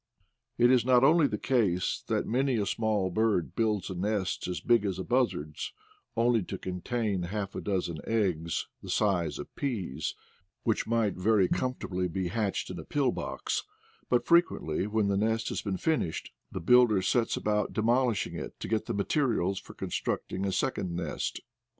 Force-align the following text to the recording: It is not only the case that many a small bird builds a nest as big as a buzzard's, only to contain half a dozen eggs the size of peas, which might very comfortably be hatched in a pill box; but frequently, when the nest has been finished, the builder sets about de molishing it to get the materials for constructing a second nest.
It 0.57 0.71
is 0.71 0.83
not 0.83 1.03
only 1.03 1.27
the 1.27 1.37
case 1.37 2.03
that 2.07 2.25
many 2.25 2.55
a 2.57 2.65
small 2.65 3.11
bird 3.11 3.53
builds 3.55 3.87
a 3.91 3.93
nest 3.93 4.47
as 4.47 4.59
big 4.59 4.83
as 4.83 4.97
a 4.97 5.03
buzzard's, 5.03 5.73
only 6.17 6.41
to 6.41 6.57
contain 6.57 7.21
half 7.21 7.53
a 7.53 7.61
dozen 7.61 7.99
eggs 8.07 8.67
the 8.81 8.89
size 8.89 9.37
of 9.37 9.55
peas, 9.55 10.15
which 10.63 10.87
might 10.87 11.13
very 11.13 11.47
comfortably 11.47 12.07
be 12.07 12.29
hatched 12.29 12.71
in 12.71 12.79
a 12.79 12.83
pill 12.83 13.11
box; 13.11 13.63
but 14.09 14.25
frequently, 14.25 14.87
when 14.87 15.07
the 15.07 15.17
nest 15.17 15.49
has 15.49 15.61
been 15.61 15.77
finished, 15.77 16.31
the 16.51 16.59
builder 16.59 17.03
sets 17.03 17.37
about 17.37 17.71
de 17.71 17.83
molishing 17.83 18.33
it 18.33 18.59
to 18.59 18.67
get 18.67 18.87
the 18.87 18.95
materials 18.95 19.59
for 19.59 19.75
constructing 19.75 20.47
a 20.47 20.51
second 20.51 20.95
nest. 20.95 21.41